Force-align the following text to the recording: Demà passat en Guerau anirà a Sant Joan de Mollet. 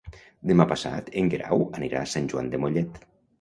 Demà 0.51 0.65
passat 0.71 1.11
en 1.21 1.29
Guerau 1.33 1.61
anirà 1.81 2.01
a 2.01 2.09
Sant 2.15 2.31
Joan 2.33 2.51
de 2.57 2.63
Mollet. 2.65 2.99